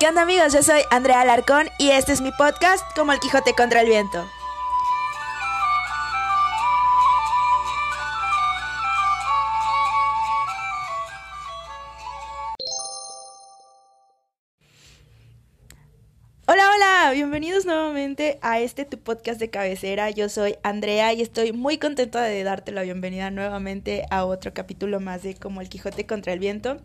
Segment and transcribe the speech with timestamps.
[0.00, 0.54] ¿Qué onda amigos?
[0.54, 4.26] Yo soy Andrea Alarcón y este es mi podcast como el Quijote contra el viento.
[18.50, 20.10] A este tu podcast de cabecera.
[20.10, 24.98] Yo soy Andrea y estoy muy contenta de darte la bienvenida nuevamente a otro capítulo
[24.98, 26.78] más de Como el Quijote contra el viento.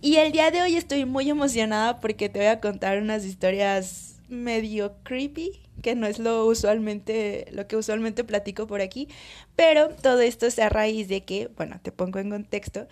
[0.00, 4.22] Y el día de hoy estoy muy emocionada porque te voy a contar unas historias
[4.30, 9.08] medio creepy, que no es lo usualmente lo que usualmente platico por aquí,
[9.54, 12.88] pero todo esto es a raíz de que, bueno, te pongo en contexto.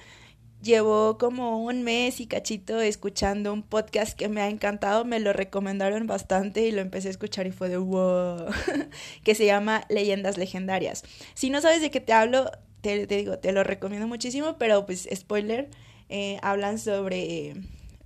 [0.63, 5.33] Llevo como un mes y cachito escuchando un podcast que me ha encantado, me lo
[5.33, 8.45] recomendaron bastante y lo empecé a escuchar y fue de wow,
[9.25, 11.03] que se llama Leyendas Legendarias.
[11.33, 12.51] Si no sabes de qué te hablo,
[12.83, 15.71] te, te digo, te lo recomiendo muchísimo, pero pues spoiler,
[16.11, 17.55] eh, hablan sobre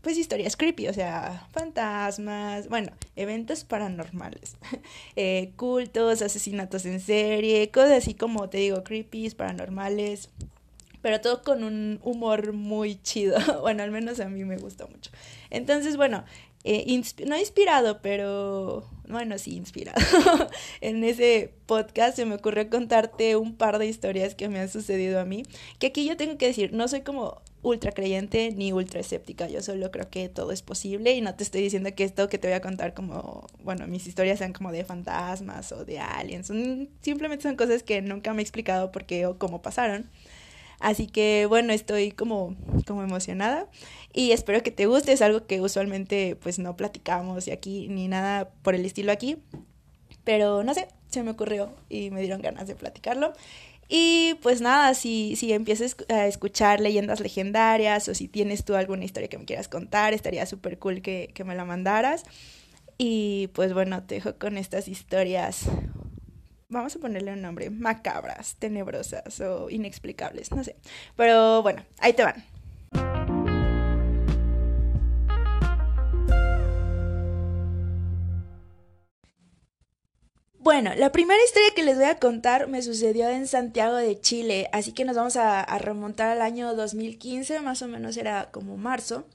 [0.04, 4.56] pues historias creepy, o sea, fantasmas, bueno, eventos paranormales,
[5.16, 10.28] eh, cultos, asesinatos en serie, cosas así como te digo, creepy, paranormales,
[11.04, 13.36] pero todo con un humor muy chido.
[13.60, 15.10] Bueno, al menos a mí me gusta mucho.
[15.50, 16.24] Entonces, bueno,
[16.64, 20.00] eh, no inspirado, pero bueno, sí, inspirado.
[20.80, 25.20] en ese podcast se me ocurrió contarte un par de historias que me han sucedido
[25.20, 25.42] a mí.
[25.78, 29.46] Que aquí yo tengo que decir, no soy como ultra creyente ni ultra escéptica.
[29.46, 32.38] Yo solo creo que todo es posible y no te estoy diciendo que esto que
[32.38, 36.50] te voy a contar como, bueno, mis historias sean como de fantasmas o de aliens.
[37.02, 40.08] simplemente son cosas que nunca me he explicado por qué o cómo pasaron.
[40.84, 42.54] Así que bueno, estoy como,
[42.86, 43.68] como emocionada
[44.12, 45.12] y espero que te guste.
[45.12, 49.38] Es algo que usualmente pues no platicamos y aquí ni nada por el estilo aquí.
[50.24, 53.32] Pero no sé, se me ocurrió y me dieron ganas de platicarlo.
[53.88, 59.06] Y pues nada, si, si empiezas a escuchar leyendas legendarias o si tienes tú alguna
[59.06, 62.24] historia que me quieras contar, estaría súper cool que, que me la mandaras.
[62.98, 65.64] Y pues bueno, te dejo con estas historias
[66.68, 70.76] vamos a ponerle un nombre, macabras, tenebrosas o inexplicables, no sé.
[71.16, 72.44] Pero bueno, ahí te van.
[80.64, 84.70] Bueno, la primera historia que les voy a contar me sucedió en Santiago de Chile,
[84.72, 89.26] así que nos vamos a, remontar al año 2015, más o menos era como marzo.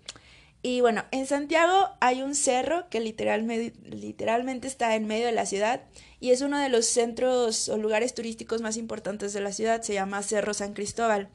[0.62, 5.82] Y bueno, en Santiago hay un cerro que literalmente está en medio de la ciudad
[6.20, 9.94] y es uno de los centros o lugares turísticos más importantes de la ciudad, se
[9.94, 11.30] llama Cerro San Cristóbal.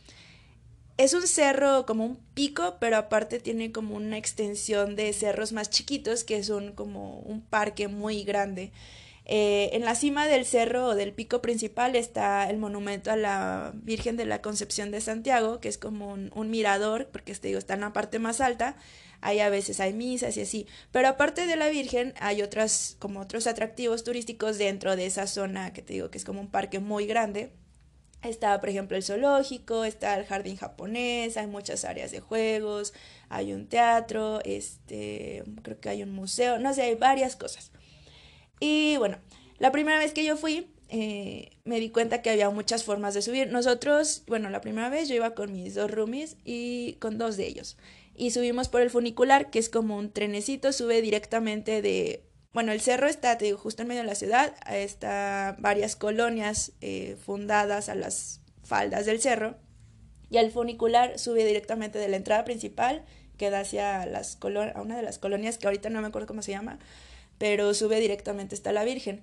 [0.98, 5.70] Es un cerro como un pico, pero aparte tiene como una extensión de cerros más
[5.70, 8.72] chiquitos que son como un parque muy grande.
[9.24, 13.72] Eh, en la cima del cerro o del pico principal está el monumento a la
[13.74, 17.58] Virgen de la Concepción de Santiago, que es como un, un mirador, porque este, digo,
[17.58, 18.76] está en la parte más alta
[19.24, 20.66] ahí a veces hay misas y así.
[20.92, 25.72] Pero aparte de la Virgen, hay otras, como otros atractivos turísticos dentro de esa zona
[25.72, 27.50] que te digo que es como un parque muy grande.
[28.22, 32.92] Está, por ejemplo, el zoológico, está el jardín japonés, hay muchas áreas de juegos,
[33.30, 37.70] hay un teatro, este, creo que hay un museo, no sé, hay varias cosas.
[38.60, 39.18] Y bueno,
[39.58, 43.22] la primera vez que yo fui, eh, me di cuenta que había muchas formas de
[43.22, 43.50] subir.
[43.50, 47.46] Nosotros, bueno, la primera vez yo iba con mis dos roomies y con dos de
[47.46, 47.78] ellos
[48.14, 52.24] y subimos por el funicular, que es como un trenecito, sube directamente de...
[52.52, 56.72] Bueno, el cerro está, te digo, justo en medio de la ciudad, está varias colonias
[56.80, 59.56] eh, fundadas a las faldas del cerro,
[60.30, 63.04] y el funicular sube directamente de la entrada principal,
[63.36, 64.38] que da hacia las
[64.74, 66.78] a una de las colonias, que ahorita no me acuerdo cómo se llama,
[67.38, 69.22] pero sube directamente hasta la Virgen.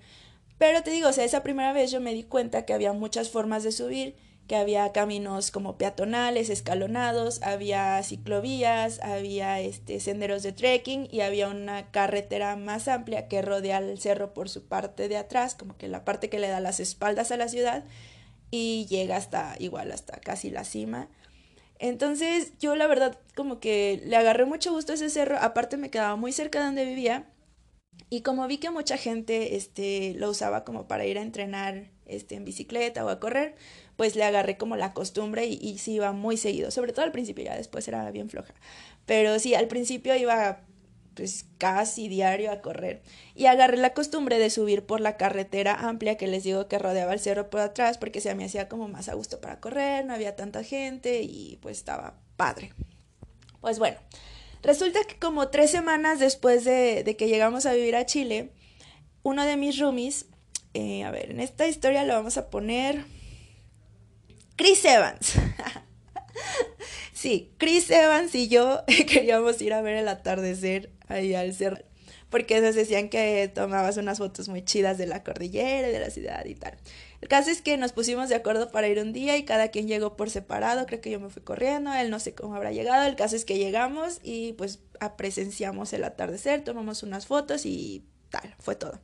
[0.57, 3.29] Pero te digo, o sea, esa primera vez yo me di cuenta que había muchas
[3.29, 4.15] formas de subir
[4.51, 11.47] que había caminos como peatonales, escalonados, había ciclovías, había este, senderos de trekking y había
[11.47, 15.87] una carretera más amplia que rodea el cerro por su parte de atrás, como que
[15.87, 17.85] la parte que le da las espaldas a la ciudad
[18.49, 21.07] y llega hasta igual hasta casi la cima.
[21.79, 25.89] Entonces yo la verdad como que le agarré mucho gusto a ese cerro, aparte me
[25.89, 27.25] quedaba muy cerca de donde vivía
[28.09, 32.35] y como vi que mucha gente este, lo usaba como para ir a entrenar este,
[32.35, 33.55] en bicicleta o a correr,
[34.01, 37.11] pues le agarré como la costumbre y, y sí iba muy seguido, sobre todo al
[37.11, 38.55] principio, ya después era bien floja.
[39.05, 40.61] Pero sí, al principio iba
[41.13, 43.03] pues casi diario a correr
[43.35, 47.13] y agarré la costumbre de subir por la carretera amplia que les digo que rodeaba
[47.13, 50.15] el cerro por atrás porque se me hacía como más a gusto para correr, no
[50.15, 52.73] había tanta gente y pues estaba padre.
[53.59, 53.99] Pues bueno,
[54.63, 58.49] resulta que como tres semanas después de, que llegamos a vivir a Chile,
[59.21, 60.25] uno de mis roomies
[60.73, 63.05] eh, a ver, en esta historia lo vamos a poner
[64.61, 65.33] Chris Evans.
[67.13, 71.83] Sí, Chris Evans y yo queríamos ir a ver el atardecer ahí al cerro
[72.31, 76.09] porque nos decían que tomabas unas fotos muy chidas de la cordillera y de la
[76.09, 76.77] ciudad y tal.
[77.19, 79.87] El caso es que nos pusimos de acuerdo para ir un día y cada quien
[79.87, 83.07] llegó por separado, creo que yo me fui corriendo, él no sé cómo habrá llegado,
[83.07, 84.79] el caso es que llegamos y pues
[85.17, 88.99] presenciamos el atardecer, tomamos unas fotos y tal, fue todo.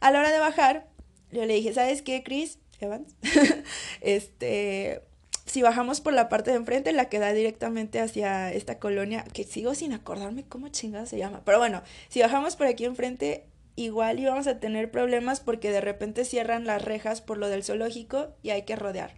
[0.00, 0.88] A la hora de bajar,
[1.30, 2.58] yo le dije, ¿sabes qué, Chris?
[2.80, 3.14] Evans,
[4.00, 5.02] este,
[5.46, 9.44] si bajamos por la parte de enfrente, la que da directamente hacia esta colonia, que
[9.44, 13.46] sigo sin acordarme cómo chingada se llama, pero bueno, si bajamos por aquí enfrente,
[13.76, 18.34] igual íbamos a tener problemas porque de repente cierran las rejas por lo del zoológico
[18.42, 19.14] y hay que rodear.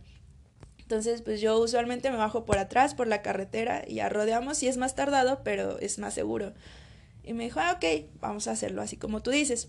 [0.89, 4.69] Entonces, pues yo usualmente me bajo por atrás, por la carretera, y ya rodeamos y
[4.69, 6.55] es más tardado, pero es más seguro.
[7.23, 9.69] Y me dijo, ah, ok, vamos a hacerlo así como tú dices.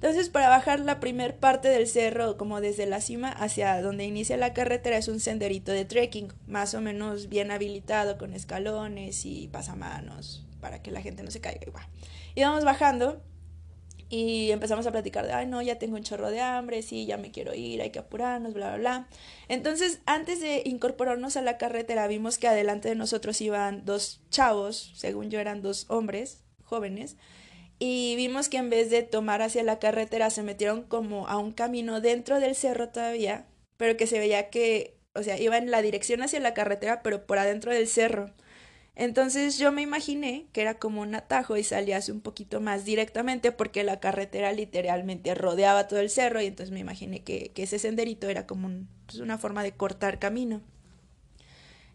[0.00, 4.36] Entonces, para bajar la primer parte del cerro, como desde la cima hacia donde inicia
[4.36, 9.48] la carretera, es un senderito de trekking, más o menos bien habilitado, con escalones y
[9.48, 11.66] pasamanos, para que la gente no se caiga.
[12.36, 13.20] Y vamos bajando
[14.08, 17.16] y empezamos a platicar de, ay, no, ya tengo un chorro de hambre, sí, ya
[17.16, 19.08] me quiero ir, hay que apurarnos, bla, bla, bla.
[19.48, 24.92] Entonces, antes de incorporarnos a la carretera, vimos que adelante de nosotros iban dos chavos,
[24.94, 27.16] según yo eran dos hombres jóvenes,
[27.78, 31.52] y vimos que en vez de tomar hacia la carretera se metieron como a un
[31.52, 33.46] camino dentro del cerro todavía,
[33.76, 37.26] pero que se veía que, o sea, iba en la dirección hacia la carretera, pero
[37.26, 38.32] por adentro del cerro.
[38.98, 43.52] Entonces yo me imaginé que era como un atajo y salías un poquito más directamente
[43.52, 48.28] porque la carretera literalmente rodeaba todo el cerro y entonces me imaginé que, ese senderito
[48.28, 48.68] era como
[49.06, 50.62] pues, una forma de cortar camino.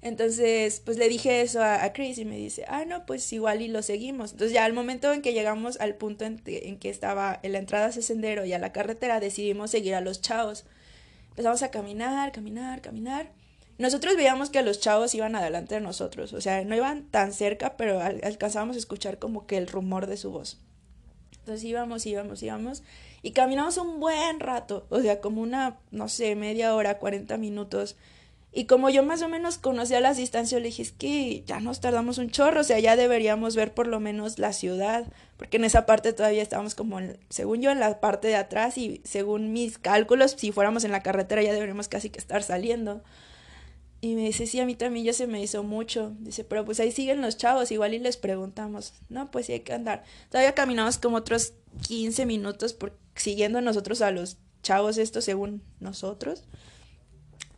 [0.03, 3.69] Entonces, pues le dije eso a, Chris y me dice, ah, no, pues igual y
[3.69, 4.33] lo seguimos.
[4.33, 7.85] Entonces ya al momento en que llegamos al punto en, que estaba en la entrada
[7.85, 10.65] a ese sendero y a la carretera, decidimos seguir a los chavos.
[11.29, 13.31] Empezamos a caminar, caminar, caminar.
[13.77, 17.77] Nosotros veíamos que los chavos iban adelante de nosotros, o sea, no iban tan cerca,
[17.77, 20.59] pero alcanzábamos a escuchar como que el rumor de su voz.
[21.39, 22.83] Entonces íbamos, íbamos, íbamos
[23.21, 27.95] y caminamos un buen rato, o sea, como una, no sé, media hora, 40 minutos
[28.55, 31.81] y como yo más o menos conocía las distancias, le dije, es que ya nos
[31.81, 35.05] tardamos un chorro, o sea, ya deberíamos ver por lo menos la ciudad,
[35.37, 39.01] porque en esa parte todavía estábamos como, según yo, en la parte de atrás y
[39.05, 43.03] según mis cálculos, si fuéramos en la carretera ya deberíamos casi que estar saliendo.
[44.01, 46.13] Y me dice, sí, a mí también ya se me hizo mucho.
[46.19, 48.93] Dice, pero pues ahí siguen los chavos, igual y les preguntamos.
[49.07, 50.03] No, pues sí hay que andar.
[50.29, 51.53] Todavía caminamos como otros
[51.87, 56.43] 15 minutos por, siguiendo nosotros a los chavos estos según nosotros.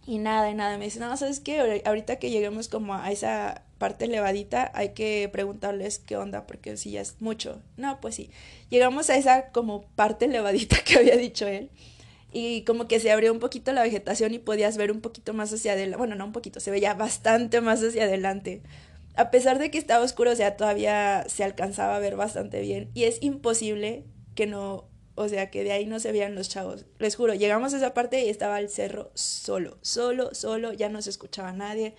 [0.07, 1.81] Y nada, y nada, me dice, no, ¿sabes qué?
[1.85, 6.91] Ahorita que lleguemos como a esa parte elevadita, hay que preguntarles qué onda, porque si
[6.91, 7.61] ya es mucho.
[7.75, 8.29] No, pues sí.
[8.69, 11.71] Llegamos a esa como parte elevadita que había dicho él.
[12.31, 15.53] Y como que se abrió un poquito la vegetación y podías ver un poquito más
[15.53, 15.97] hacia adelante.
[15.97, 18.61] Bueno, no un poquito, se veía bastante más hacia adelante.
[19.15, 22.91] A pesar de que estaba oscuro, o sea, todavía se alcanzaba a ver bastante bien.
[22.93, 24.03] Y es imposible
[24.35, 26.85] que no o sea, que de ahí no se veían los chavos.
[26.99, 31.01] Les juro, llegamos a esa parte y estaba el cerro solo, solo, solo, ya no
[31.01, 31.95] se escuchaba nadie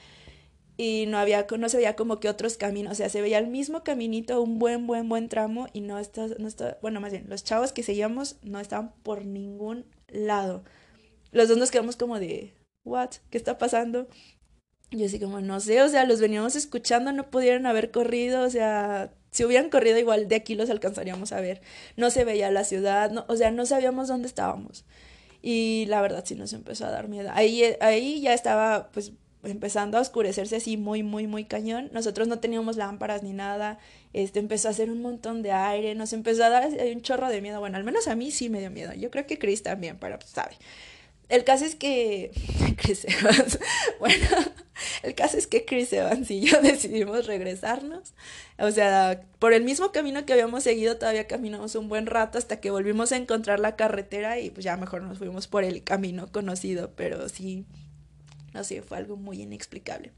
[0.76, 3.46] y no había, no se veía como que otros caminos, o sea, se veía el
[3.46, 6.48] mismo caminito, un buen, buen, buen tramo y no está, no
[6.82, 10.64] bueno, más bien, los chavos que seguíamos no estaban por ningún lado.
[11.32, 12.54] Los dos nos quedamos como de,
[12.84, 14.08] what, ¿qué está pasando?
[14.90, 18.50] Yo así como, no sé, o sea, los veníamos escuchando, no pudieron haber corrido, o
[18.50, 21.61] sea, si hubieran corrido igual de aquí los alcanzaríamos a ver.
[21.97, 24.85] No se veía la ciudad, no, o sea, no sabíamos dónde estábamos.
[25.43, 27.31] Y la verdad sí nos empezó a dar miedo.
[27.33, 29.12] Ahí, ahí ya estaba pues
[29.45, 31.90] empezando a oscurecerse así muy, muy, muy cañón.
[31.93, 33.78] Nosotros no teníamos lámparas ni nada.
[34.12, 37.40] Este empezó a hacer un montón de aire, nos empezó a dar un chorro de
[37.40, 37.61] miedo.
[37.61, 38.93] Bueno, al menos a mí sí me dio miedo.
[38.95, 40.57] Yo creo que Chris también, pero pues, sabe.
[41.28, 42.30] El caso es que
[42.76, 43.59] Chris Evans,
[44.00, 44.26] bueno,
[45.02, 48.14] el caso es que Chris Evans y yo decidimos regresarnos.
[48.59, 52.61] O sea, por el mismo camino que habíamos seguido, todavía caminamos un buen rato hasta
[52.61, 56.30] que volvimos a encontrar la carretera y pues ya mejor nos fuimos por el camino
[56.30, 57.64] conocido, pero sí,
[58.54, 60.12] no sé, fue algo muy inexplicable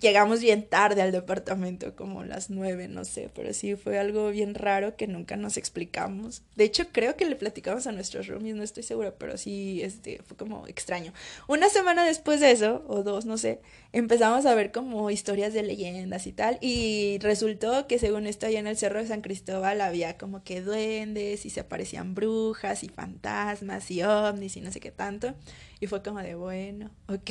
[0.00, 4.54] llegamos bien tarde al departamento, como las nueve, no sé, pero sí fue algo bien
[4.54, 6.42] raro que nunca nos explicamos.
[6.56, 10.22] De hecho, creo que le platicamos a nuestros roomies, no estoy segura, pero sí, este,
[10.24, 11.12] fue como extraño.
[11.46, 13.60] Una semana después de eso, o dos, no sé,
[13.92, 18.58] empezamos a ver como historias de leyendas y tal, y resultó que según esto allá
[18.58, 22.88] en el Cerro de San Cristóbal había como que duendes y se aparecían brujas y
[22.88, 25.34] fantasmas y ovnis y no sé qué tanto,
[25.78, 27.30] y fue como de, bueno, ok.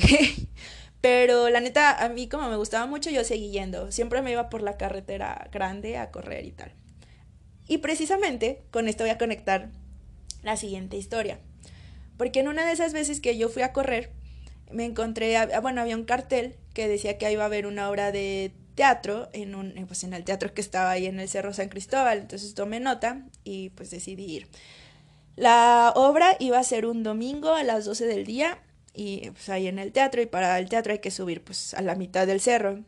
[1.01, 3.91] Pero la neta, a mí como me gustaba mucho, yo seguí yendo.
[3.91, 6.73] Siempre me iba por la carretera grande a correr y tal.
[7.67, 9.69] Y precisamente con esto voy a conectar
[10.43, 11.39] la siguiente historia.
[12.17, 14.11] Porque en una de esas veces que yo fui a correr,
[14.71, 18.51] me encontré, bueno, había un cartel que decía que iba a haber una obra de
[18.75, 22.19] teatro en un pues en el teatro que estaba ahí en el Cerro San Cristóbal,
[22.19, 24.47] entonces tomé nota y pues decidí ir.
[25.35, 28.59] La obra iba a ser un domingo a las 12 del día
[28.93, 31.81] y pues ahí en el teatro y para el teatro hay que subir pues a
[31.81, 32.79] la mitad del cerro.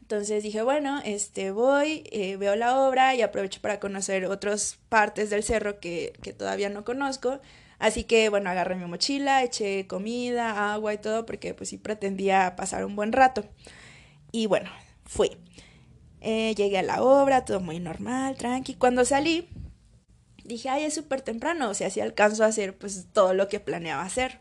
[0.00, 5.30] Entonces dije, bueno, este voy, eh, veo la obra y aprovecho para conocer otras partes
[5.30, 7.40] del cerro que, que todavía no conozco.
[7.78, 12.54] Así que bueno, agarré mi mochila, eché comida, agua y todo porque pues sí pretendía
[12.56, 13.44] pasar un buen rato.
[14.30, 14.70] Y bueno,
[15.04, 15.30] fui.
[16.20, 18.74] Eh, llegué a la obra, todo muy normal, tranqui.
[18.74, 19.48] Cuando salí,
[20.44, 23.60] dije, ay, es súper temprano, o sea, sí alcanzo a hacer pues todo lo que
[23.60, 24.40] planeaba hacer.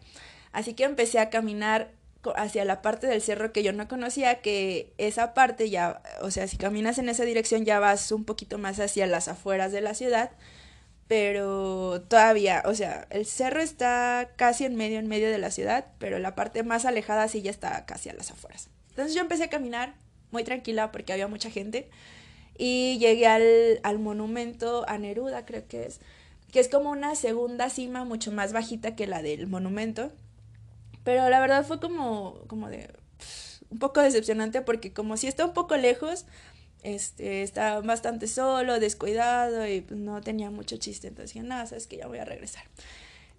[0.53, 1.91] Así que empecé a caminar
[2.35, 6.47] hacia la parte del cerro que yo no conocía, que esa parte ya, o sea,
[6.47, 9.93] si caminas en esa dirección ya vas un poquito más hacia las afueras de la
[9.93, 10.31] ciudad,
[11.07, 15.87] pero todavía, o sea, el cerro está casi en medio, en medio de la ciudad,
[15.99, 18.69] pero la parte más alejada sí ya está casi a las afueras.
[18.89, 19.95] Entonces yo empecé a caminar
[20.31, 21.89] muy tranquila porque había mucha gente
[22.57, 25.99] y llegué al, al monumento a Neruda, creo que es,
[26.51, 30.13] que es como una segunda cima mucho más bajita que la del monumento
[31.03, 32.89] pero la verdad fue como, como de
[33.69, 36.25] un poco decepcionante porque como si está un poco lejos,
[36.83, 41.07] este, estaba bastante solo, descuidado y no tenía mucho chiste.
[41.07, 42.63] Entonces dije, nada, sabes que ya voy a regresar.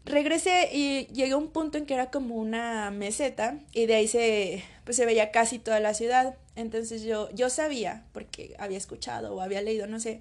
[0.05, 4.09] Regresé y llegué a un punto en que era como una meseta y de ahí
[4.09, 6.37] se, pues, se veía casi toda la ciudad.
[6.57, 10.21] Entonces yo, yo sabía, porque había escuchado o había leído, no sé,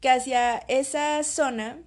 [0.00, 1.78] que hacia esa zona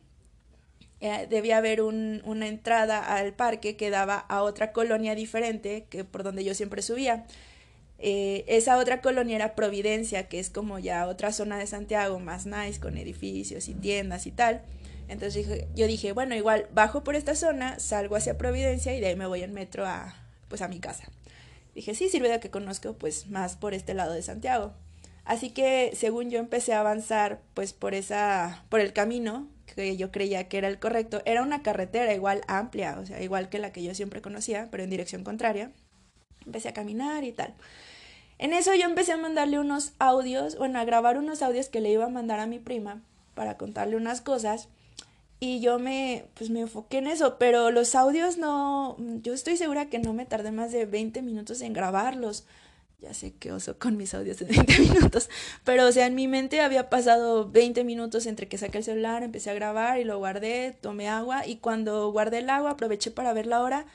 [1.04, 6.06] eh, debía haber un, una entrada al parque que daba a otra colonia diferente que
[6.06, 7.26] por donde yo siempre subía.
[8.00, 12.46] Eh, esa otra colonia era Providencia, que es como ya otra zona de Santiago más
[12.46, 14.62] nice, con edificios y tiendas y tal.
[15.10, 19.08] Entonces dije, yo dije, bueno, igual bajo por esta zona, salgo hacia Providencia y de
[19.08, 20.16] ahí me voy en metro a,
[20.48, 21.10] pues, a mi casa.
[21.76, 24.72] Dije, sí, sirve de que conozco pues más por este lado de Santiago.
[25.26, 30.12] Así que según yo empecé a avanzar pues por esa, por el camino que yo
[30.12, 33.72] creía que era el correcto, era una carretera igual amplia, o sea, igual que la
[33.72, 35.72] que yo siempre conocía, pero en dirección contraria.
[36.46, 37.54] Empecé a caminar y tal.
[38.38, 41.92] En eso yo empecé a mandarle unos audios, bueno, a grabar unos audios que le
[41.92, 43.02] iba a mandar a mi prima
[43.36, 44.70] para contarle unas cosas.
[45.40, 49.90] Y yo me, pues me enfoqué en eso, pero los audios no, yo estoy segura
[49.90, 52.46] que no me tardé más de 20 minutos en grabarlos
[53.04, 55.30] ya sé que oso con mis audios de 20 minutos,
[55.64, 59.24] pero o sea, en mi mente había pasado 20 minutos entre que saqué el celular,
[59.24, 63.34] empecé a grabar y lo guardé, tomé agua y cuando guardé el agua aproveché para
[63.34, 63.86] ver la hora,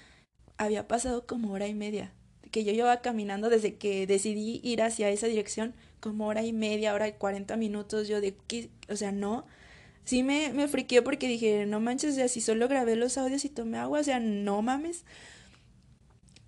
[0.58, 2.12] había pasado como hora y media,
[2.50, 6.94] que yo iba caminando desde que decidí ir hacia esa dirección, como hora y media,
[6.94, 8.68] hora y 40 minutos, yo de, ¿qué?
[8.90, 9.46] o sea, no,
[10.04, 13.48] sí me, me friqué porque dije, no manches, o si solo grabé los audios y
[13.48, 15.04] tomé agua, o sea, no mames.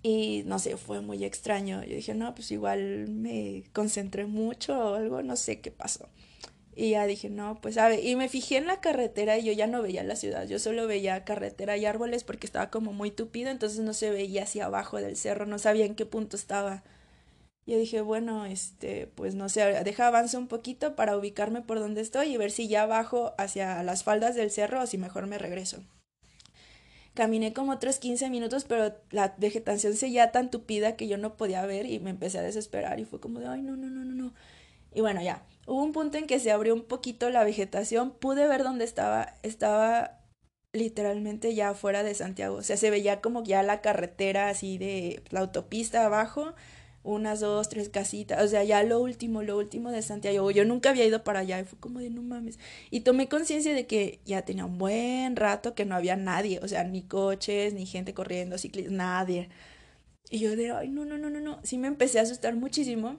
[0.03, 1.83] Y no sé, fue muy extraño.
[1.83, 6.09] Yo dije, no, pues igual me concentré mucho o algo, no sé qué pasó.
[6.73, 9.67] Y ya dije, no, pues ver, y me fijé en la carretera y yo ya
[9.67, 13.49] no veía la ciudad, yo solo veía carretera y árboles porque estaba como muy tupido,
[13.49, 16.83] entonces no se veía hacia abajo del cerro, no sabía en qué punto estaba.
[17.67, 22.01] Yo dije, bueno, este, pues no sé, deja avanzar un poquito para ubicarme por donde
[22.01, 25.37] estoy y ver si ya bajo hacia las faldas del cerro o si mejor me
[25.37, 25.83] regreso.
[27.13, 31.65] Caminé como otros 15 minutos, pero la vegetación seguía tan tupida que yo no podía
[31.65, 34.15] ver y me empecé a desesperar y fue como de, ay, no, no, no, no,
[34.15, 34.33] no.
[34.93, 38.47] Y bueno, ya, hubo un punto en que se abrió un poquito la vegetación, pude
[38.47, 40.19] ver dónde estaba, estaba
[40.73, 45.21] literalmente ya fuera de Santiago, o sea, se veía como ya la carretera así de
[45.29, 46.53] la autopista abajo
[47.03, 50.91] unas dos, tres casitas, o sea, ya lo último, lo último de Santiago, yo nunca
[50.91, 52.59] había ido para allá y fue como de no mames.
[52.91, 56.67] Y tomé conciencia de que ya tenía un buen rato que no había nadie, o
[56.67, 59.49] sea, ni coches, ni gente corriendo, ciclistas, nadie.
[60.29, 63.17] Y yo de, ay, no, no, no, no, no, sí me empecé a asustar muchísimo,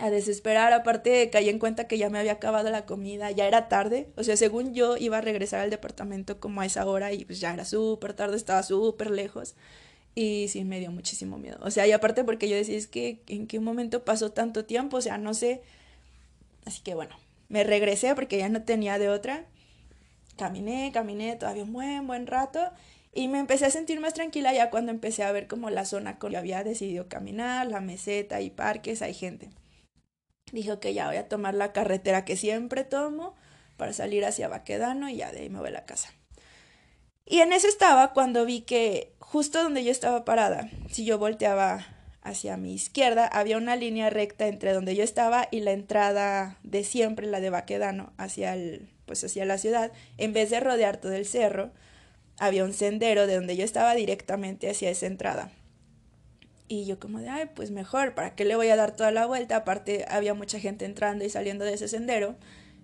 [0.00, 3.68] a desesperar, aparte caí en cuenta que ya me había acabado la comida, ya era
[3.68, 7.24] tarde, o sea, según yo iba a regresar al departamento como a esa hora y
[7.24, 9.54] pues ya era súper tarde, estaba súper lejos.
[10.14, 11.58] Y sí, me dio muchísimo miedo.
[11.62, 14.98] O sea, y aparte porque yo decía, es que en qué momento pasó tanto tiempo,
[14.98, 15.62] o sea, no sé.
[16.64, 17.16] Así que bueno,
[17.48, 19.46] me regresé porque ya no tenía de otra.
[20.36, 22.60] Caminé, caminé todavía un buen, buen rato.
[23.12, 26.18] Y me empecé a sentir más tranquila ya cuando empecé a ver como la zona
[26.18, 29.50] con que había decidido caminar, la meseta y parques, hay gente.
[30.52, 33.34] Dijo que ya voy a tomar la carretera que siempre tomo
[33.76, 36.12] para salir hacia Baquedano y ya de ahí me voy a la casa.
[37.26, 41.84] Y en eso estaba cuando vi que justo donde yo estaba parada, si yo volteaba
[42.22, 46.84] hacia mi izquierda, había una línea recta entre donde yo estaba y la entrada de
[46.84, 49.90] siempre, la de Baquedano, hacia el, pues hacia la ciudad.
[50.18, 51.72] En vez de rodear todo el cerro,
[52.38, 55.50] había un sendero de donde yo estaba directamente hacia esa entrada.
[56.68, 59.26] Y yo como de, ay, pues mejor, ¿para qué le voy a dar toda la
[59.26, 59.56] vuelta?
[59.56, 62.36] Aparte había mucha gente entrando y saliendo de ese sendero.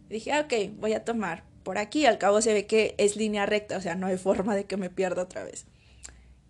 [0.09, 2.07] dije, ah, ok, voy a tomar por aquí.
[2.07, 4.77] Al cabo se ve que es línea recta, o sea, no hay forma de que
[4.77, 5.65] me pierda otra vez.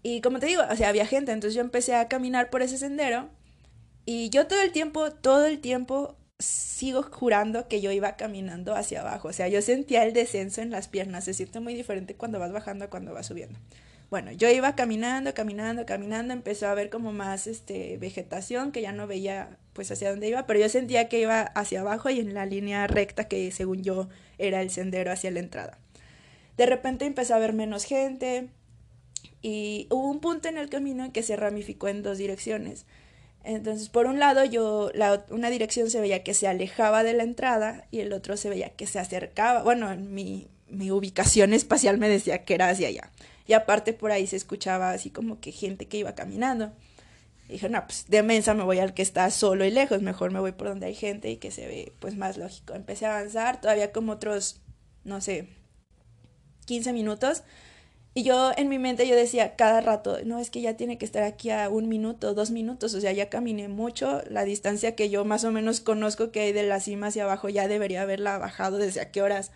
[0.03, 2.79] Y como te digo, o sea, había gente, entonces yo empecé a caminar por ese
[2.79, 3.29] sendero
[4.07, 9.03] y yo todo el tiempo, todo el tiempo sigo jurando que yo iba caminando hacia
[9.03, 12.39] abajo, o sea, yo sentía el descenso en las piernas, se siente muy diferente cuando
[12.39, 13.59] vas bajando a cuando vas subiendo.
[14.11, 18.91] Bueno, yo iba caminando, caminando, caminando, empezó a ver como más este vegetación que ya
[18.91, 22.35] no veía pues hacia dónde iba, pero yo sentía que iba hacia abajo y en
[22.35, 25.79] la línea recta que según yo era el sendero hacia la entrada.
[26.57, 28.49] De repente empezó a ver menos gente
[29.43, 32.87] y hubo un punto en el camino en que se ramificó en dos direcciones.
[33.43, 34.91] Entonces, por un lado, yo,
[35.31, 38.71] una dirección se veía que se alejaba de la entrada y el otro se veía
[38.71, 39.63] que se acercaba.
[39.63, 43.11] Bueno, mi, mi ubicación espacial me decía que era hacia allá.
[43.47, 46.73] Y aparte por ahí se escuchaba así como que gente que iba caminando.
[47.49, 50.31] Y dije, no, pues de mensa me voy al que está solo y lejos, mejor
[50.31, 52.75] me voy por donde hay gente y que se ve pues más lógico.
[52.75, 54.61] Empecé a avanzar, todavía como otros,
[55.03, 55.49] no sé,
[56.67, 57.43] 15 minutos.
[58.13, 61.05] Y yo en mi mente yo decía cada rato, no, es que ya tiene que
[61.05, 65.11] estar aquí a un minuto, dos minutos, o sea, ya caminé mucho, la distancia que
[65.11, 68.39] yo más o menos conozco que hay de la cima hacia abajo ya debería haberla
[68.39, 69.53] bajado desde a qué horas.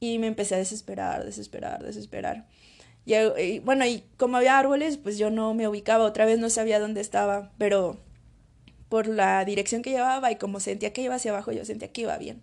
[0.00, 2.46] Y me empecé a desesperar, desesperar, desesperar.
[3.06, 6.80] Y, bueno, y como había árboles, pues yo no me ubicaba, otra vez no sabía
[6.80, 7.98] dónde estaba, pero
[8.88, 12.02] por la dirección que llevaba y como sentía que iba hacia abajo, yo sentía que
[12.02, 12.42] iba bien.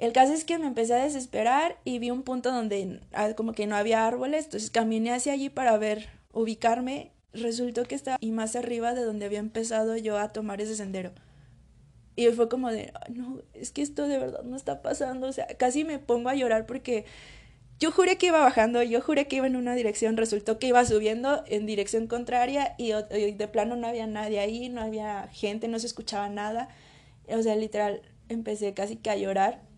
[0.00, 3.52] El caso es que me empecé a desesperar y vi un punto donde ah, como
[3.52, 7.12] que no había árboles, entonces caminé hacia allí para ver, ubicarme.
[7.34, 11.12] Resultó que estaba y más arriba de donde había empezado yo a tomar ese sendero.
[12.16, 15.46] Y fue como de, no, es que esto de verdad no está pasando, o sea,
[15.58, 17.04] casi me pongo a llorar porque
[17.78, 20.82] yo juré que iba bajando, yo juré que iba en una dirección, resultó que iba
[20.86, 25.78] subiendo en dirección contraria y, de plano no había nadie ahí, no había gente, no
[25.78, 26.70] se escuchaba nada.
[27.28, 29.69] O sea, literal, empecé casi que a llorar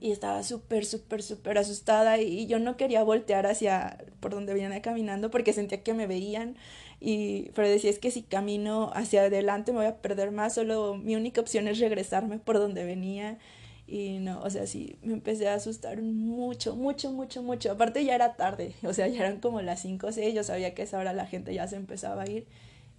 [0.00, 4.82] y estaba súper, súper, súper asustada y, yo no quería voltear hacia por donde venía
[4.82, 6.56] caminando porque sentía que me veían.
[7.00, 10.96] Y pero decía es que si camino hacia adelante me voy a perder más, solo
[10.96, 13.38] mi única opción es regresarme por donde venía
[13.86, 17.72] y no, o sea, sí, me empecé a asustar mucho, mucho, mucho, mucho.
[17.72, 20.74] Aparte ya era tarde, o sea, ya eran como las 5 o 6, yo sabía
[20.74, 22.46] que a esa hora la gente ya se empezaba a ir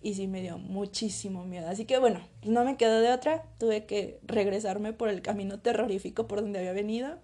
[0.02, 1.68] y sí me dio muchísimo miedo.
[1.68, 6.28] Así que bueno, no me quedó de otra, tuve que regresarme por el camino terrorífico
[6.28, 7.18] por donde había venido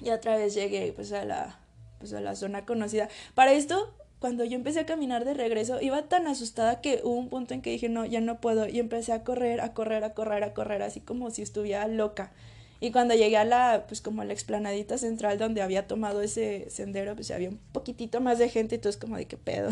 [0.00, 1.58] y otra vez llegué pues a la,
[1.98, 3.08] pues a la zona conocida.
[3.34, 7.28] Para esto, cuando yo empecé a caminar de regreso, iba tan asustada que hubo un
[7.28, 10.14] punto en que dije, no, ya no puedo, y empecé a correr, a correr, a
[10.14, 12.32] correr, a correr, así como si estuviera loca.
[12.80, 16.68] Y cuando llegué a la, pues como a la explanadita central donde había tomado ese
[16.70, 19.70] sendero, pues había un poquitito más de gente y todo es como de qué pedo.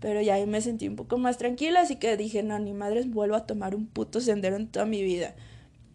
[0.00, 3.10] Pero ya ahí me sentí un poco más tranquila, así que dije, no, ni madres,
[3.10, 5.34] vuelvo a tomar un puto sendero en toda mi vida.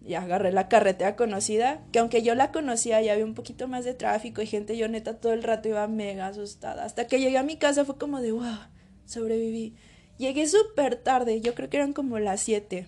[0.06, 3.84] Y agarré la carretera conocida, que aunque yo la conocía, ya había un poquito más
[3.84, 6.86] de tráfico y gente, yo neta todo el rato iba mega asustada.
[6.86, 8.60] Hasta que llegué a mi casa fue como de, wow,
[9.06, 9.74] sobreviví.
[10.20, 12.86] Llegué súper tarde, yo creo que eran como las 7.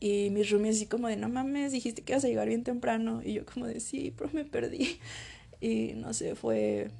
[0.00, 3.20] Y mis roomies así como de, no mames, dijiste que ibas a llegar bien temprano.
[3.22, 4.98] Y yo como de, sí, pero me perdí.
[5.60, 6.90] Y no sé, fue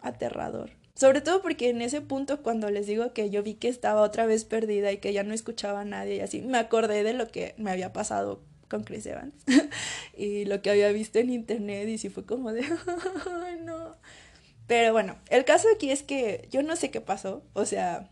[0.00, 0.77] aterrador.
[0.98, 4.26] Sobre todo porque en ese punto cuando les digo que yo vi que estaba otra
[4.26, 7.28] vez perdida y que ya no escuchaba a nadie y así, me acordé de lo
[7.28, 9.32] que me había pasado con Chris Evans
[10.16, 12.62] y lo que había visto en internet y sí fue como de,
[13.44, 13.94] ay no.
[14.66, 18.10] Pero bueno, el caso aquí es que yo no sé qué pasó, o sea,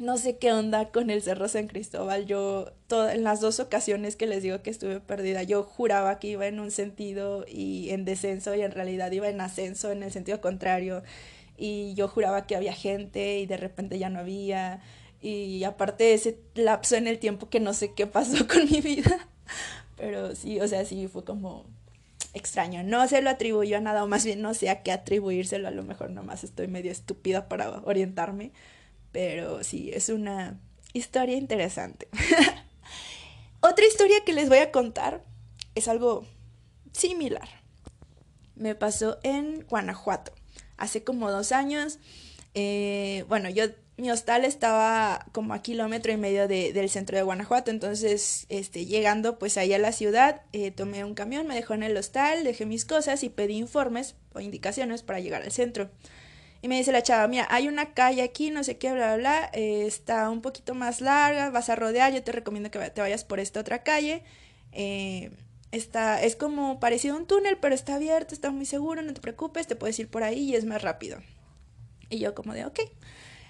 [0.00, 2.26] no sé qué onda con el Cerro San Cristóbal.
[2.26, 6.48] Yo, en las dos ocasiones que les digo que estuve perdida, yo juraba que iba
[6.48, 10.40] en un sentido y en descenso y en realidad iba en ascenso en el sentido
[10.40, 11.04] contrario.
[11.60, 14.80] Y yo juraba que había gente y de repente ya no había.
[15.20, 19.28] Y aparte ese lapso en el tiempo que no sé qué pasó con mi vida.
[19.96, 21.66] Pero sí, o sea, sí fue como
[22.32, 22.82] extraño.
[22.82, 25.68] No se lo atribuyo a nada, o más bien no sé a qué atribuírselo.
[25.68, 28.52] A lo mejor nomás estoy medio estúpida para orientarme
[29.12, 30.60] pero sí, es una
[30.92, 32.08] historia interesante.
[33.60, 35.24] Otra historia que les voy a contar
[35.74, 36.24] es algo
[36.92, 37.48] similar.
[38.54, 40.32] Me pasó en Guanajuato.
[40.80, 42.00] Hace como dos años.
[42.54, 43.66] Eh, bueno, yo
[44.00, 49.38] mi hostal estaba como a kilómetro y medio del centro de Guanajuato, entonces este, llegando
[49.38, 52.64] pues ahí a la ciudad, eh, tomé un camión, me dejó en el hostal, dejé
[52.66, 55.90] mis cosas y pedí informes o indicaciones para llegar al centro.
[56.62, 59.16] Y me dice la chava, mira, hay una calle aquí, no sé qué, bla, bla,
[59.16, 63.00] bla, eh, está un poquito más larga, vas a rodear, yo te recomiendo que te
[63.00, 64.22] vayas por esta otra calle.
[64.72, 65.30] Eh,
[65.72, 69.20] está, es como parecido a un túnel, pero está abierto, está muy seguro, no te
[69.20, 71.18] preocupes, te puedes ir por ahí y es más rápido.
[72.08, 72.80] Y yo como de, ok.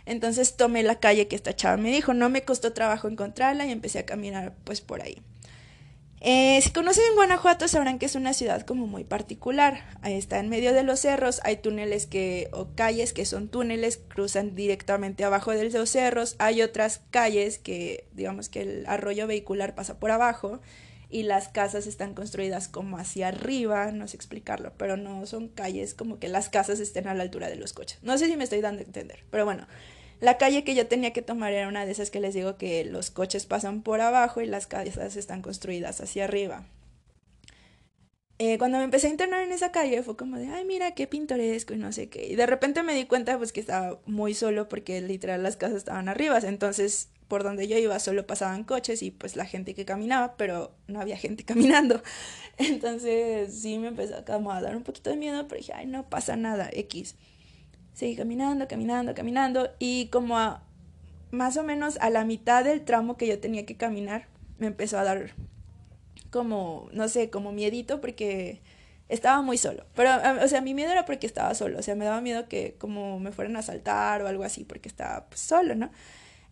[0.06, 3.72] Entonces tomé la calle que esta chava me dijo, no me costó trabajo encontrarla y
[3.72, 5.22] empecé a caminar pues por ahí.
[6.22, 9.98] Eh, si conocen Guanajuato sabrán que es una ciudad como muy particular.
[10.02, 13.98] Ahí está en medio de los cerros, hay túneles que o calles que son túneles,
[14.09, 16.37] cruzan directamente abajo de los cerros.
[16.38, 20.61] Hay otras calles que digamos que el arroyo vehicular pasa por abajo
[21.11, 25.94] y las casas están construidas como hacia arriba, no sé explicarlo, pero no son calles
[25.94, 27.99] como que las casas estén a la altura de los coches.
[28.03, 29.66] No sé si me estoy dando a entender, pero bueno,
[30.20, 32.85] la calle que yo tenía que tomar era una de esas que les digo que
[32.85, 36.66] los coches pasan por abajo y las casas están construidas hacia arriba.
[38.38, 41.07] Eh, cuando me empecé a internar en esa calle fue como de, ay, mira qué
[41.07, 42.27] pintoresco y no sé qué.
[42.27, 45.79] Y de repente me di cuenta pues que estaba muy solo porque literal las casas
[45.79, 46.38] estaban arriba.
[46.38, 50.73] Entonces por donde yo iba solo pasaban coches y pues la gente que caminaba, pero
[50.88, 52.03] no había gente caminando.
[52.59, 56.37] Entonces sí me empezó a dar un poquito de miedo, pero dije, ay, no pasa
[56.37, 57.16] nada, X
[57.95, 60.62] seguí caminando, caminando, caminando y como a
[61.31, 64.27] más o menos a la mitad del tramo que yo tenía que caminar,
[64.59, 65.33] me empezó a dar
[66.31, 68.62] como, no sé, como miedito porque
[69.09, 69.85] estaba muy solo.
[69.95, 70.11] Pero,
[70.43, 71.79] o sea, mi miedo era porque estaba solo.
[71.79, 74.88] O sea, me daba miedo que como me fueran a asaltar o algo así porque
[74.88, 75.90] estaba pues, solo, ¿no?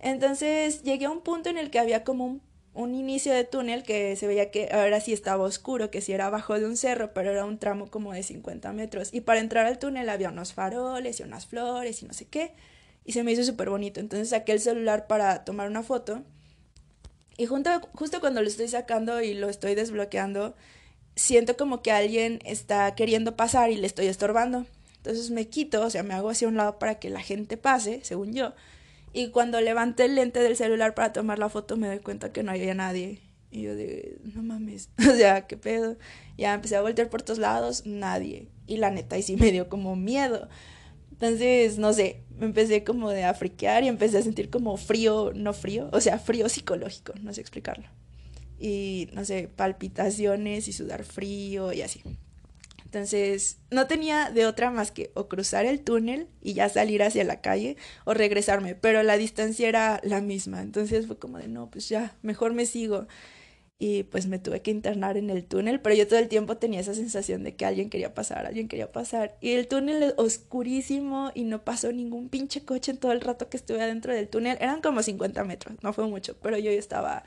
[0.00, 2.40] Entonces llegué a un punto en el que había como
[2.74, 6.26] un inicio de túnel que se veía que ahora sí estaba oscuro, que sí era
[6.26, 9.12] abajo de un cerro, pero era un tramo como de 50 metros.
[9.12, 12.52] Y para entrar al túnel había unos faroles y unas flores y no sé qué.
[13.04, 13.98] Y se me hizo súper bonito.
[13.98, 16.22] Entonces saqué el celular para tomar una foto.
[17.36, 20.54] Y junto, justo cuando lo estoy sacando y lo estoy desbloqueando,
[21.16, 24.66] siento como que alguien está queriendo pasar y le estoy estorbando.
[24.98, 28.00] Entonces me quito, o sea, me hago hacia un lado para que la gente pase,
[28.04, 28.54] según yo.
[29.12, 32.42] Y cuando levanté el lente del celular para tomar la foto me doy cuenta que
[32.42, 33.22] no había nadie.
[33.50, 35.96] Y yo de, no mames, o sea, qué pedo.
[36.36, 38.48] Ya empecé a voltear por todos lados, nadie.
[38.66, 40.48] Y la neta, y sí me dio como miedo.
[41.10, 45.32] Entonces, no sé, me empecé como de a friquear y empecé a sentir como frío,
[45.34, 47.88] no frío, o sea, frío psicológico, no sé explicarlo.
[48.60, 52.02] Y, no sé, palpitaciones y sudar frío y así.
[52.88, 57.22] Entonces, no tenía de otra más que o cruzar el túnel y ya salir hacia
[57.22, 60.62] la calle o regresarme, pero la distancia era la misma.
[60.62, 63.06] Entonces fue como de, no, pues ya, mejor me sigo.
[63.78, 66.80] Y pues me tuve que internar en el túnel, pero yo todo el tiempo tenía
[66.80, 69.36] esa sensación de que alguien quería pasar, alguien quería pasar.
[69.42, 73.50] Y el túnel es oscurísimo y no pasó ningún pinche coche en todo el rato
[73.50, 74.56] que estuve adentro del túnel.
[74.62, 77.24] Eran como 50 metros, no fue mucho, pero yo estaba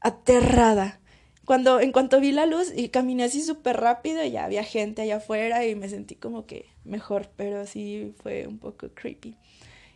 [0.00, 1.00] aterrada
[1.44, 5.16] cuando en cuanto vi la luz y caminé así súper rápido, ya había gente allá
[5.16, 9.36] afuera y me sentí como que mejor, pero sí fue un poco creepy.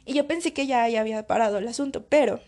[0.05, 2.41] Y yo pensé que ya, había parado el asunto, pero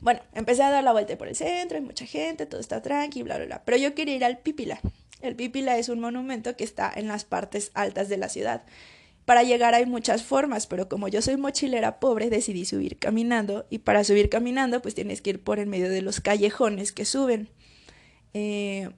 [0.00, 3.22] bueno, empecé a dar la vuelta por el centro, hay mucha gente, todo está tranqui,
[3.22, 3.62] bla, bla, bla.
[3.64, 4.80] Pero yo quería ir al Pipila.
[5.20, 8.64] El Pipila es un monumento que está en las partes altas de la ciudad.
[9.24, 13.66] Para llegar hay muchas formas, pero como yo soy mochilera pobre, decidí subir caminando.
[13.70, 17.04] Y para subir caminando, pues tienes que ir por en medio de los callejones que
[17.04, 17.48] suben.
[18.34, 18.90] Eh,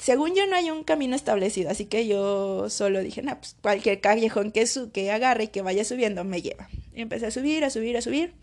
[0.00, 4.00] según yo no hay un camino establecido, así que yo solo dije, no, pues cualquier
[4.00, 6.68] callejón que, su que agarre y que vaya subiendo me lleva.
[6.94, 8.34] Empecé a subir, a subir, a subir.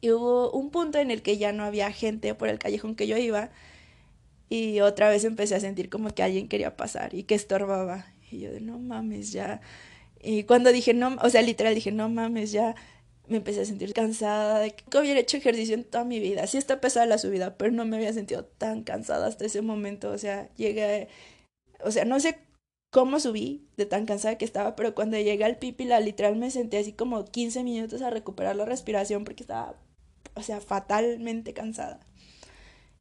[0.00, 3.06] Y hubo un punto en el que ya no había gente por el callejón que
[3.06, 3.50] yo iba.
[4.50, 8.06] Y otra vez empecé a sentir como que alguien quería pasar y que estorbaba.
[8.30, 9.60] Y yo de, no mames, ya.
[10.22, 12.74] Y cuando dije, no, o sea, literal dije, no mames, ya
[13.28, 16.46] me empecé a sentir cansada de que hubiera hecho ejercicio en toda mi vida.
[16.46, 20.10] Sí está pesada la subida, pero no me había sentido tan cansada hasta ese momento.
[20.10, 21.08] O sea, llegué,
[21.84, 22.38] o sea, no sé
[22.90, 26.78] cómo subí de tan cansada que estaba, pero cuando llegué al pipila, literal me senté
[26.78, 29.76] así como 15 minutos a recuperar la respiración porque estaba,
[30.34, 32.00] o sea, fatalmente cansada.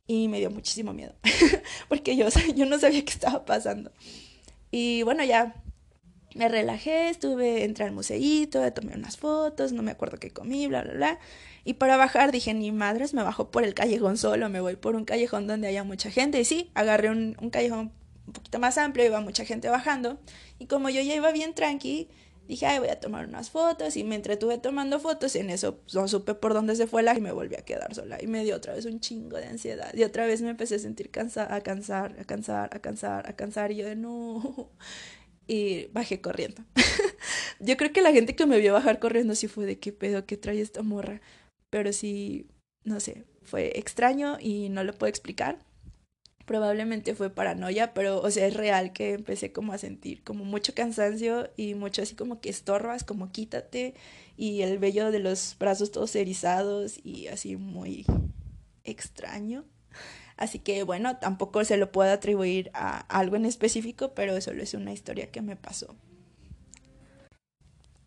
[0.07, 1.15] Y me dio muchísimo miedo,
[1.89, 3.91] porque yo, yo no sabía qué estaba pasando.
[4.71, 5.55] Y bueno, ya
[6.37, 10.83] me relajé, estuve, entré al museíto, tomé unas fotos, no me acuerdo qué comí, bla,
[10.83, 11.19] bla, bla.
[11.63, 14.95] Y para bajar dije, ni madres, me bajo por el callejón solo, me voy por
[14.95, 16.39] un callejón donde haya mucha gente.
[16.39, 17.91] Y sí, agarré un, un callejón
[18.27, 20.19] un poquito más amplio, iba mucha gente bajando.
[20.59, 22.09] Y como yo ya iba bien tranqui,
[22.47, 23.97] dije, ay, voy a tomar unas fotos.
[23.97, 25.35] Y me entretuve tomando fotos.
[25.35, 27.65] Y en eso pues, no supe por dónde se fue la y me volví a
[27.65, 28.17] quedar sola.
[28.21, 29.93] Y me dio otra vez un chingo de ansiedad.
[29.93, 33.33] Y otra vez me empecé a sentir cansada, a cansar, a cansar, a cansar, a
[33.33, 33.71] cansar.
[33.71, 34.69] Y yo de no
[35.47, 36.63] y bajé corriendo.
[37.59, 40.25] Yo creo que la gente que me vio bajar corriendo sí fue de qué pedo
[40.25, 41.21] que trae esta morra,
[41.69, 42.47] pero sí,
[42.83, 45.59] no sé, fue extraño y no lo puedo explicar.
[46.45, 50.73] Probablemente fue paranoia, pero o sea, es real que empecé como a sentir como mucho
[50.73, 53.95] cansancio y mucho así como que estorbas, como quítate
[54.37, 58.05] y el vello de los brazos todos erizados y así muy
[58.85, 59.65] extraño.
[60.37, 64.73] Así que bueno, tampoco se lo puedo atribuir a algo en específico, pero solo es
[64.73, 65.95] una historia que me pasó.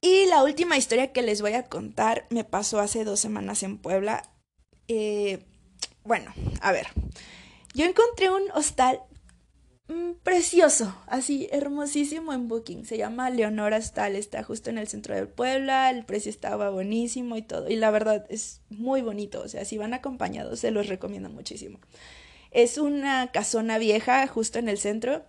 [0.01, 3.77] Y la última historia que les voy a contar me pasó hace dos semanas en
[3.77, 4.23] Puebla.
[4.89, 5.45] Eh,
[6.05, 6.87] bueno, a ver,
[7.75, 9.03] yo encontré un hostal
[10.23, 12.85] precioso, así hermosísimo en Booking.
[12.85, 17.37] Se llama Leonora Hostal, está justo en el centro de Puebla, el precio estaba buenísimo
[17.37, 17.69] y todo.
[17.69, 21.79] Y la verdad es muy bonito, o sea, si van acompañados se los recomiendo muchísimo.
[22.51, 25.25] Es una casona vieja justo en el centro,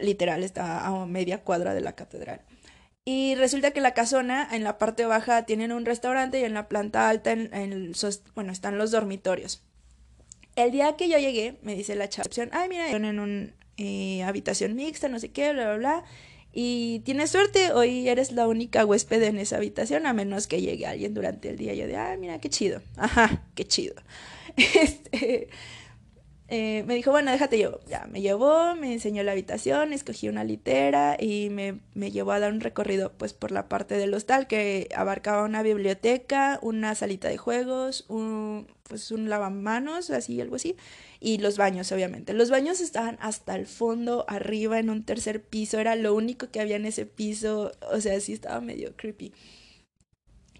[0.00, 2.42] literal está a media cuadra de la catedral.
[3.04, 6.68] Y resulta que la casona, en la parte baja, tienen un restaurante y en la
[6.68, 7.92] planta alta, en,
[8.34, 9.62] bueno, están los dormitorios.
[10.54, 14.74] El día que yo llegué, me dice la chava, ay, mira, en una eh, habitación
[14.74, 16.04] mixta, no sé qué, bla, bla, bla.
[16.52, 20.86] Y tienes suerte, hoy eres la única huésped en esa habitación, a menos que llegue
[20.86, 21.74] alguien durante el día.
[21.74, 22.82] Yo de, ay, mira, qué chido.
[22.96, 23.94] Ajá, qué chido.
[24.56, 25.48] Este,
[26.54, 27.80] eh, me dijo, bueno, déjate yo.
[27.88, 32.40] Ya, me llevó, me enseñó la habitación, escogí una litera y me, me, llevó a
[32.40, 37.30] dar un recorrido pues por la parte del hostal que abarcaba una biblioteca, una salita
[37.30, 40.76] de juegos, un, pues un lavamanos, así, algo así,
[41.20, 42.34] y los baños, obviamente.
[42.34, 46.60] Los baños estaban hasta el fondo, arriba, en un tercer piso, era lo único que
[46.60, 49.32] había en ese piso, o sea, sí estaba medio creepy.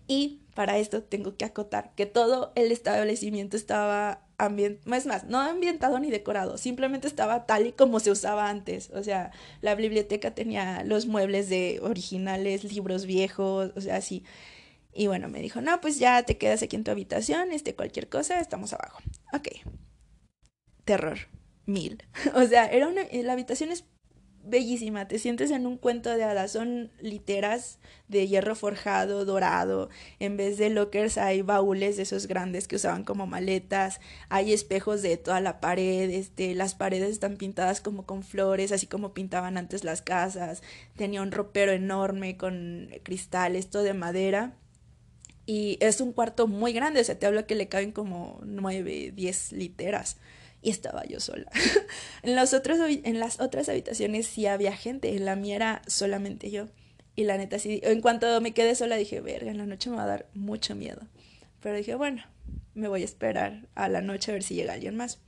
[0.08, 5.40] Y para esto tengo que acotar que todo el establecimiento estaba ambientado, es más, no
[5.40, 8.90] ambientado ni decorado, simplemente estaba tal y como se usaba antes.
[8.90, 14.24] O sea, la biblioteca tenía los muebles de originales, libros viejos, o sea, así.
[14.94, 18.08] Y bueno, me dijo, no, pues ya te quedas aquí en tu habitación, este, cualquier
[18.08, 19.00] cosa, estamos abajo.
[19.32, 19.48] Ok.
[20.84, 21.18] Terror.
[21.64, 22.02] Mil.
[22.34, 23.84] o sea, era una, la habitación es
[24.44, 27.78] bellísima, te sientes en un cuento de hadas, son literas
[28.08, 33.04] de hierro forjado, dorado, en vez de lockers hay baúles de esos grandes que usaban
[33.04, 38.22] como maletas, hay espejos de toda la pared, este, las paredes están pintadas como con
[38.22, 40.62] flores, así como pintaban antes las casas,
[40.96, 44.56] tenía un ropero enorme con cristales, todo de madera.
[45.44, 49.12] Y es un cuarto muy grande, o sea, te hablo que le caben como nueve,
[49.12, 50.18] diez literas
[50.62, 51.50] y estaba yo sola.
[52.22, 56.50] en, los otros, en las otras habitaciones sí había gente, en la mía era solamente
[56.50, 56.68] yo.
[57.14, 59.96] Y la neta, sí, en cuanto me quedé sola dije, verga, en la noche me
[59.96, 61.02] va a dar mucho miedo.
[61.60, 62.22] Pero dije, bueno,
[62.74, 65.18] me voy a esperar a la noche a ver si llega alguien más.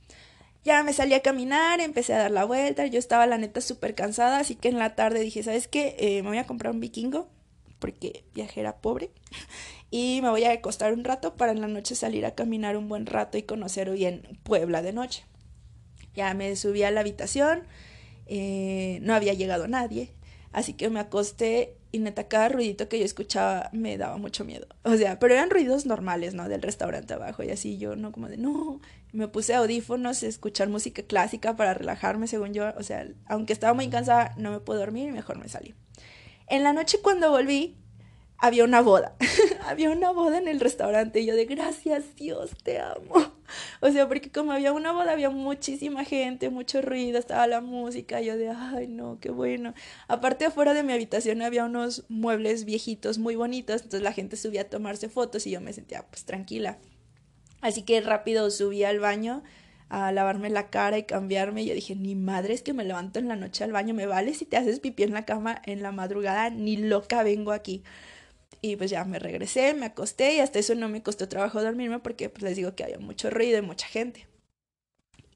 [0.63, 3.93] Ya me salí a caminar, empecé a dar la vuelta, yo estaba la neta súper
[3.93, 5.95] cansada, así que en la tarde dije, ¿sabes qué?
[5.99, 7.29] Eh, me voy a comprar un vikingo,
[7.77, 9.11] porque viajera pobre,
[9.97, 12.89] y me voy a acostar un rato para en la noche salir a caminar un
[12.89, 15.23] buen rato y conocer bien Puebla de noche.
[16.13, 17.63] Ya me subí a la habitación,
[18.25, 20.11] eh, no había llegado nadie,
[20.51, 24.67] así que me acosté y neta cada ruidito que yo escuchaba me daba mucho miedo.
[24.83, 26.49] O sea, pero eran ruidos normales, ¿no?
[26.49, 28.11] Del restaurante abajo y así yo, ¿no?
[28.11, 28.81] Como de, no,
[29.13, 32.73] me puse audífonos, escuchar música clásica para relajarme, según yo.
[32.77, 35.73] O sea, aunque estaba muy cansada, no me puedo dormir y mejor me salí.
[36.47, 37.77] En la noche cuando volví,
[38.37, 39.15] había una boda.
[39.65, 43.33] había una boda en el restaurante y yo de gracias Dios, te amo.
[43.79, 48.21] O sea, porque como había una boda, había muchísima gente, mucho ruido, estaba la música,
[48.21, 49.73] yo de, ay, no, qué bueno.
[50.07, 54.61] Aparte, afuera de mi habitación había unos muebles viejitos muy bonitos, entonces la gente subía
[54.61, 56.79] a tomarse fotos y yo me sentía pues tranquila.
[57.61, 59.43] Así que rápido subí al baño
[59.89, 61.63] a lavarme la cara y cambiarme.
[61.63, 64.07] Y yo dije, ni madre es que me levanto en la noche al baño, me
[64.07, 67.83] vale si te haces pipí en la cama en la madrugada, ni loca vengo aquí.
[68.61, 71.99] Y pues ya me regresé, me acosté y hasta eso no me costó trabajo dormirme
[71.99, 74.27] porque pues les digo que había mucho ruido y mucha gente.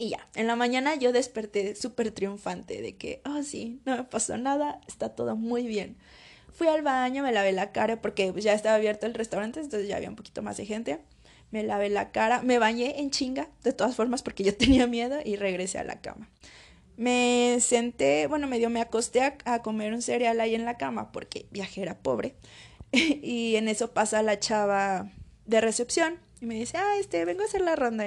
[0.02, 4.04] Y ya, en la mañana yo desperté súper triunfante de que, oh sí, no me
[4.06, 5.98] pasó nada, está todo muy bien.
[6.54, 9.90] Fui al baño, me lavé la cara porque pues, ya estaba abierto el restaurante, entonces
[9.90, 11.02] ya había un poquito más de gente.
[11.52, 15.18] Me lavé la cara, me bañé en chinga, de todas formas porque yo tenía miedo
[15.24, 16.30] y regresé a la cama.
[16.96, 21.12] Me senté, bueno, medio me acosté a, a comer un cereal ahí en la cama
[21.12, 22.36] porque viajera pobre.
[23.22, 25.12] y en eso pasa la chava
[25.46, 28.06] de recepción y me dice, ah, este, vengo a hacer la ronda,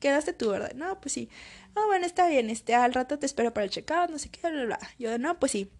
[0.00, 0.72] quedaste tú, ¿verdad?
[0.74, 1.28] No, pues sí.
[1.74, 4.48] Ah, bueno, está bien, este, al rato te espero para el checkout, no sé qué,
[4.50, 4.78] bla, bla.
[4.98, 5.70] Yo, no, pues sí.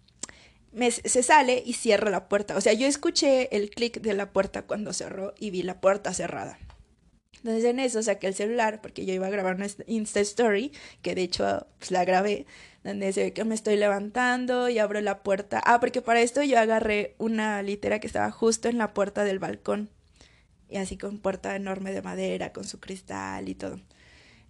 [0.71, 2.57] Me, se sale y cierra la puerta.
[2.57, 6.13] O sea, yo escuché el clic de la puerta cuando cerró y vi la puerta
[6.13, 6.59] cerrada.
[7.45, 10.71] Entonces en eso saqué el celular porque yo iba a grabar una Insta Story,
[11.03, 12.47] que de hecho pues, la grabé
[12.83, 15.61] donde se ve que me estoy levantando y abro la puerta.
[15.63, 19.37] Ah, porque para esto yo agarré una litera que estaba justo en la puerta del
[19.37, 19.91] balcón.
[20.69, 23.79] Y así con puerta enorme de madera, con su cristal y todo.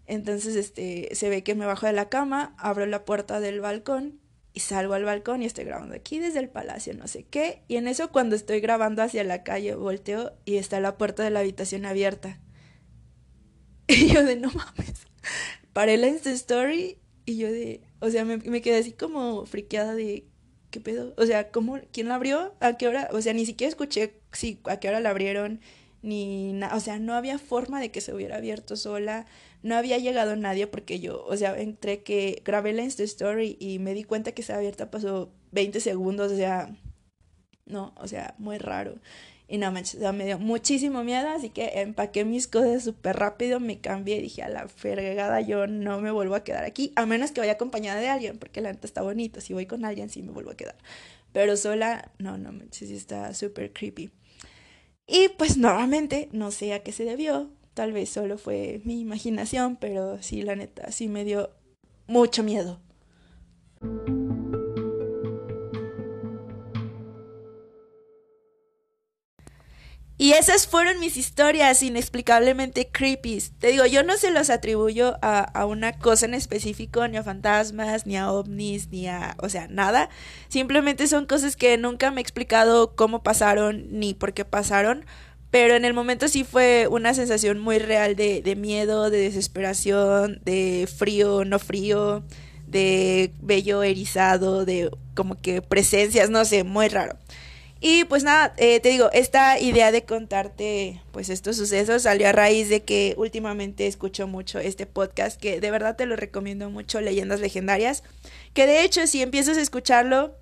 [0.07, 4.21] Entonces, este, se ve que me bajo de la cama, abro la puerta del balcón
[4.53, 7.63] y salgo al balcón y estoy grabando aquí desde el palacio, no sé qué.
[7.67, 11.31] Y en eso, cuando estoy grabando hacia la calle, volteo y está la puerta de
[11.31, 12.39] la habitación abierta.
[13.87, 15.07] Y yo de no mames.
[15.73, 19.95] Paré la Insta Story y yo de, o sea, me, me quedé así como friqueada
[19.95, 20.25] de,
[20.71, 21.13] ¿qué pedo?
[21.17, 21.79] O sea, ¿cómo?
[21.91, 22.53] ¿Quién la abrió?
[22.59, 23.09] ¿A qué hora?
[23.11, 25.59] O sea, ni siquiera escuché si, a qué hora la abrieron,
[26.01, 26.75] ni nada.
[26.75, 29.25] O sea, no había forma de que se hubiera abierto sola.
[29.63, 33.79] No había llegado nadie porque yo, o sea, entre que grabé la Insta Story y
[33.79, 36.75] me di cuenta que estaba abierta, pasó 20 segundos, o sea,
[37.65, 38.99] no, o sea, muy raro.
[39.47, 43.79] Y no manches, me dio muchísimo miedo, así que empaqué mis cosas súper rápido, me
[43.79, 47.31] cambié y dije a la fregada, yo no me vuelvo a quedar aquí, a menos
[47.31, 50.23] que vaya acompañada de alguien, porque la neta está bonito, si voy con alguien sí
[50.23, 50.75] me vuelvo a quedar.
[51.31, 54.09] Pero sola, no, no manches, sí está súper creepy.
[55.05, 59.75] Y pues nuevamente, no sé a qué se debió, tal vez solo fue mi imaginación,
[59.75, 61.51] pero sí, la neta, sí me dio
[62.07, 62.79] mucho miedo.
[70.25, 73.43] Y esas fueron mis historias inexplicablemente creepy.
[73.59, 78.07] Te digo, yo no se los atribuyo a, una cosa en específico, ni a fantasmas,
[78.07, 80.09] ni a ovnis, ni a, o sea, nada.
[80.47, 85.05] Simplemente son cosas que nunca me he explicado cómo pasaron, ni por qué pasaron.
[85.51, 90.41] Pero en el momento sí fue una sensación muy real de, de miedo, de desesperación,
[90.43, 92.23] de frío, no frío,
[92.65, 97.15] de vello erizado, de como que presencias, no sé, muy raro.
[97.87, 102.31] Y pues nada, eh, te digo, esta idea de contarte pues estos sucesos salió a
[102.31, 106.99] raíz de que últimamente escucho mucho este podcast que de verdad te lo recomiendo mucho,
[106.99, 108.01] Leyendas Legendarias,
[108.55, 110.35] que de hecho si empiezas a escucharlo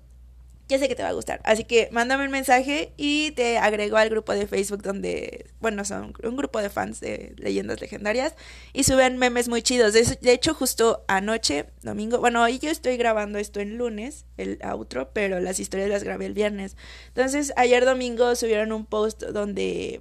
[0.68, 1.40] ya sé que te va a gustar.
[1.44, 6.14] Así que mándame un mensaje y te agrego al grupo de Facebook donde, bueno, son
[6.22, 8.34] un grupo de fans de leyendas legendarias
[8.72, 9.92] y suben memes muy chidos.
[9.92, 15.10] De, hecho, justo anoche, domingo, bueno, hoy yo estoy grabando esto en lunes, el outro,
[15.12, 16.76] pero las historias las grabé el viernes.
[17.08, 20.00] Entonces, ayer domingo subieron un post donde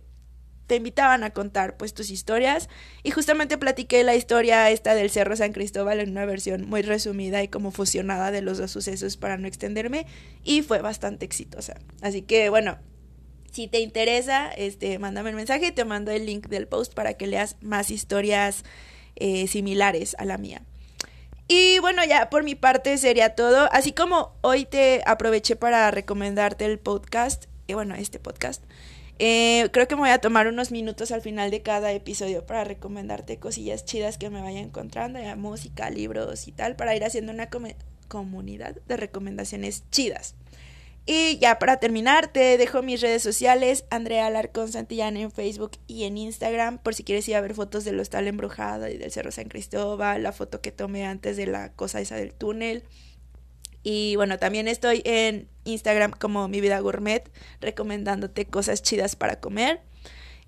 [0.67, 2.69] te invitaban a contar pues tus historias
[3.04, 7.43] y justamente platiqué la historia esta del Cerro San Cristóbal en una versión muy resumida
[7.43, 10.06] y como fusionada de los dos sucesos para no extenderme
[10.43, 11.76] y fue bastante exitosa.
[12.02, 12.78] Así que bueno,
[13.52, 17.13] si te interesa, este, mándame el mensaje y te mando el link del post para
[17.13, 18.63] que leas más historias
[19.15, 20.63] eh, similares a la mía.
[21.47, 23.69] Y bueno, ya por mi parte sería todo.
[23.71, 28.63] Así como hoy te aproveché para recomendarte el podcast, y bueno, este podcast.
[29.19, 32.63] Eh, creo que me voy a tomar unos minutos al final de cada episodio para
[32.63, 37.32] recomendarte cosillas chidas que me vaya encontrando, ya música, libros y tal, para ir haciendo
[37.32, 37.49] una
[38.08, 40.36] comunidad de recomendaciones chidas.
[41.06, 46.06] Y ya para terminar, te dejo mis redes sociales, Andrea Alarcón Santillán en Facebook y
[46.06, 49.32] en Instagram, por si quieres ir a ver fotos del hostal embrujado y del Cerro
[49.32, 52.84] San Cristóbal, la foto que tomé antes de la cosa esa del túnel.
[53.84, 57.30] Y bueno, también estoy en Instagram como Mi Vida Gourmet,
[57.62, 59.82] recomendándote cosas chidas para comer.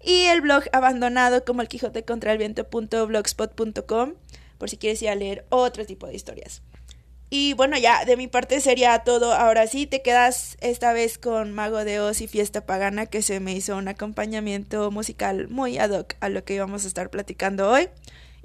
[0.02, 4.14] Y el blog abandonado como el Quijote contra el viento.blogspot.com,
[4.58, 6.62] por si quieres ir a leer otro tipo de historias.
[7.30, 9.34] Y bueno, ya de mi parte sería todo.
[9.34, 13.40] Ahora sí, te quedas esta vez con Mago de Oz y Fiesta Pagana, que se
[13.40, 17.70] me hizo un acompañamiento musical muy ad hoc a lo que íbamos a estar platicando
[17.70, 17.90] hoy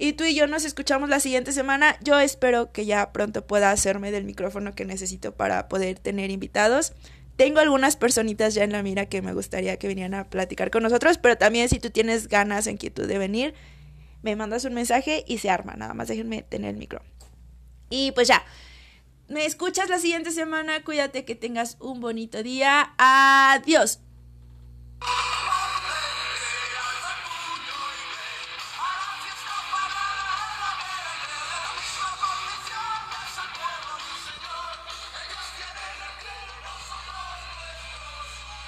[0.00, 1.98] y tú y yo nos escuchamos la siguiente semana.
[2.02, 6.94] Yo espero que ya pronto pueda hacerme del micrófono que necesito para poder tener invitados.
[7.36, 10.82] Tengo algunas personitas ya en la mira que me gustaría que vinieran a platicar con
[10.82, 13.54] nosotros, pero también si tú tienes ganas, inquietud de venir,
[14.22, 15.74] me mandas un mensaje y se arma.
[15.74, 17.02] Nada más déjenme tener el micro.
[17.90, 18.42] Y pues ya,
[19.28, 20.82] me escuchas la siguiente semana.
[20.82, 22.94] Cuídate que tengas un bonito día.
[22.96, 24.00] Adiós.